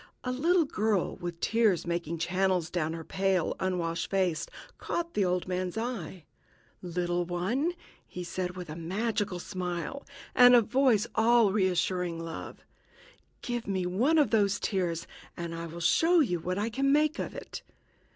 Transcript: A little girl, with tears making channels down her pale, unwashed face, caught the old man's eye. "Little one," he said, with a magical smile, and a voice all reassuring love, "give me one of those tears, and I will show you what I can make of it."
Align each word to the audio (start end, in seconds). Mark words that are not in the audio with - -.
A 0.23 0.31
little 0.31 0.65
girl, 0.65 1.15
with 1.17 1.39
tears 1.41 1.85
making 1.85 2.17
channels 2.17 2.71
down 2.71 2.93
her 2.93 3.03
pale, 3.03 3.55
unwashed 3.59 4.09
face, 4.09 4.47
caught 4.79 5.13
the 5.13 5.23
old 5.23 5.47
man's 5.47 5.77
eye. 5.77 6.25
"Little 6.81 7.23
one," 7.23 7.73
he 8.07 8.23
said, 8.23 8.55
with 8.57 8.67
a 8.67 8.75
magical 8.75 9.37
smile, 9.37 10.03
and 10.33 10.55
a 10.55 10.61
voice 10.63 11.05
all 11.13 11.53
reassuring 11.53 12.17
love, 12.19 12.63
"give 13.43 13.67
me 13.67 13.85
one 13.85 14.17
of 14.17 14.31
those 14.31 14.59
tears, 14.59 15.05
and 15.37 15.53
I 15.53 15.67
will 15.67 15.79
show 15.79 16.19
you 16.19 16.39
what 16.39 16.57
I 16.57 16.71
can 16.71 16.91
make 16.91 17.19
of 17.19 17.35
it." 17.35 17.61